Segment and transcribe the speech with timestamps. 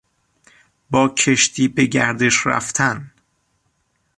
[0.89, 3.11] با کشتی به گردش رفتن